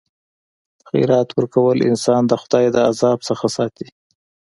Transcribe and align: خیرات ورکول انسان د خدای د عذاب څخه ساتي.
خیرات 0.87 1.29
ورکول 1.37 1.77
انسان 1.89 2.21
د 2.27 2.33
خدای 2.41 2.65
د 2.71 2.77
عذاب 2.89 3.19
څخه 3.29 3.45
ساتي. 3.55 3.87